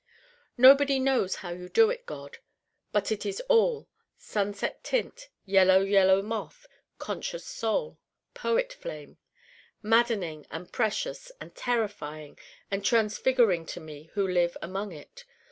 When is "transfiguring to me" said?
12.83-14.09